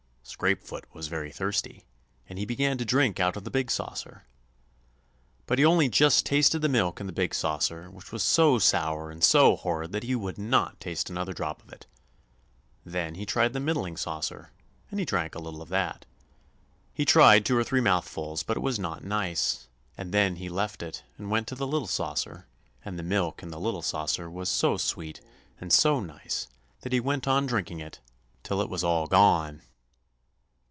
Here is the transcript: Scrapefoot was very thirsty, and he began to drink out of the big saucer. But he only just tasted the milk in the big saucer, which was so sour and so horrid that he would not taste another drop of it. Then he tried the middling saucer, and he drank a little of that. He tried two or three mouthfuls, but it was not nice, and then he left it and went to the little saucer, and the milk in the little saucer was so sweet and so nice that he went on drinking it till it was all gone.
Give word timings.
Scrapefoot 0.23 0.85
was 0.93 1.09
very 1.09 1.29
thirsty, 1.29 1.83
and 2.29 2.39
he 2.39 2.45
began 2.45 2.77
to 2.77 2.85
drink 2.85 3.19
out 3.19 3.35
of 3.35 3.43
the 3.43 3.51
big 3.51 3.69
saucer. 3.69 4.23
But 5.45 5.59
he 5.59 5.65
only 5.65 5.89
just 5.89 6.25
tasted 6.25 6.59
the 6.59 6.69
milk 6.69 7.01
in 7.01 7.05
the 7.05 7.11
big 7.11 7.33
saucer, 7.35 7.91
which 7.91 8.13
was 8.13 8.23
so 8.23 8.57
sour 8.57 9.11
and 9.11 9.21
so 9.21 9.57
horrid 9.57 9.91
that 9.91 10.03
he 10.03 10.15
would 10.15 10.37
not 10.37 10.79
taste 10.79 11.09
another 11.09 11.33
drop 11.33 11.61
of 11.61 11.73
it. 11.73 11.85
Then 12.85 13.15
he 13.15 13.25
tried 13.25 13.51
the 13.51 13.59
middling 13.59 13.97
saucer, 13.97 14.51
and 14.89 15.01
he 15.01 15.05
drank 15.05 15.35
a 15.35 15.39
little 15.39 15.61
of 15.61 15.67
that. 15.69 16.05
He 16.93 17.03
tried 17.03 17.45
two 17.45 17.57
or 17.57 17.63
three 17.65 17.81
mouthfuls, 17.81 18.41
but 18.41 18.55
it 18.55 18.61
was 18.61 18.79
not 18.79 19.03
nice, 19.03 19.67
and 19.97 20.13
then 20.13 20.37
he 20.37 20.47
left 20.47 20.81
it 20.81 21.03
and 21.17 21.29
went 21.29 21.45
to 21.49 21.55
the 21.55 21.67
little 21.67 21.87
saucer, 21.89 22.47
and 22.85 22.97
the 22.97 23.03
milk 23.03 23.43
in 23.43 23.49
the 23.49 23.59
little 23.59 23.81
saucer 23.81 24.29
was 24.29 24.47
so 24.47 24.77
sweet 24.77 25.19
and 25.59 25.73
so 25.73 25.99
nice 25.99 26.47
that 26.81 26.93
he 26.93 27.01
went 27.01 27.27
on 27.27 27.47
drinking 27.47 27.81
it 27.81 27.99
till 28.43 28.61
it 28.61 28.69
was 28.69 28.83
all 28.83 29.07
gone. 29.07 29.61